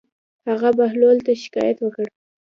هغه 0.49 0.69
بهلول 0.77 1.17
ته 1.25 1.31
شکايت 1.43 1.77
وکړ. 1.81 2.05